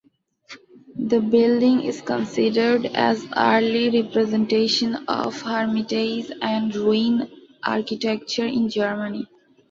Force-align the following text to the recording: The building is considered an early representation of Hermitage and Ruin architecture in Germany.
The 0.95 1.21
building 1.21 1.81
is 1.83 2.01
considered 2.01 2.87
an 2.87 3.17
early 3.37 4.01
representation 4.01 4.95
of 5.07 5.39
Hermitage 5.43 6.31
and 6.41 6.75
Ruin 6.75 7.29
architecture 7.61 8.47
in 8.47 8.67
Germany. 8.67 9.27